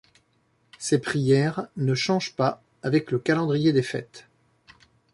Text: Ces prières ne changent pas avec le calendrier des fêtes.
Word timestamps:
Ces 0.79 0.97
prières 0.99 1.67
ne 1.77 1.93
changent 1.93 2.35
pas 2.35 2.63
avec 2.81 3.11
le 3.11 3.19
calendrier 3.19 3.71
des 3.71 3.83
fêtes. 3.83 4.27